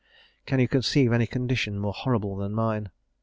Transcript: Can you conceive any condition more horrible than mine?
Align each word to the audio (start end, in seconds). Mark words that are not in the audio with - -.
Can 0.47 0.59
you 0.59 0.67
conceive 0.67 1.13
any 1.13 1.27
condition 1.27 1.77
more 1.77 1.93
horrible 1.93 2.35
than 2.35 2.55
mine? 2.55 2.89